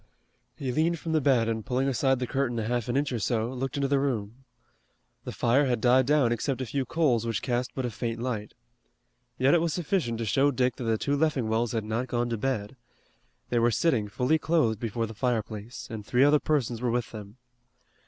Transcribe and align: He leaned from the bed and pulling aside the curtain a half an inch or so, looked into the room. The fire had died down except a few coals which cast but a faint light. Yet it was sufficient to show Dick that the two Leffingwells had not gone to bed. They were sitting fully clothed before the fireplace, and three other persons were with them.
He 0.55 0.71
leaned 0.71 0.97
from 0.97 1.11
the 1.11 1.21
bed 1.21 1.47
and 1.47 1.63
pulling 1.63 1.87
aside 1.87 2.17
the 2.17 2.25
curtain 2.25 2.57
a 2.57 2.65
half 2.65 2.89
an 2.89 2.97
inch 2.97 3.11
or 3.11 3.19
so, 3.19 3.53
looked 3.53 3.77
into 3.77 3.87
the 3.87 3.99
room. 3.99 4.45
The 5.25 5.31
fire 5.31 5.67
had 5.67 5.79
died 5.79 6.07
down 6.07 6.31
except 6.31 6.59
a 6.59 6.65
few 6.65 6.85
coals 6.85 7.23
which 7.27 7.43
cast 7.43 7.75
but 7.75 7.85
a 7.85 7.91
faint 7.91 8.19
light. 8.19 8.55
Yet 9.37 9.53
it 9.53 9.61
was 9.61 9.73
sufficient 9.75 10.17
to 10.17 10.25
show 10.25 10.49
Dick 10.49 10.77
that 10.77 10.85
the 10.85 10.97
two 10.97 11.15
Leffingwells 11.15 11.73
had 11.73 11.83
not 11.85 12.07
gone 12.07 12.29
to 12.31 12.37
bed. 12.39 12.77
They 13.49 13.59
were 13.59 13.69
sitting 13.69 14.07
fully 14.07 14.39
clothed 14.39 14.79
before 14.79 15.05
the 15.05 15.13
fireplace, 15.13 15.87
and 15.91 16.03
three 16.03 16.23
other 16.23 16.39
persons 16.39 16.81
were 16.81 16.89
with 16.89 17.11
them. 17.11 17.37